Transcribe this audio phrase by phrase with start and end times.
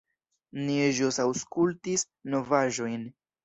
[0.63, 3.09] Ni ĵus aŭskultis novaĵojn.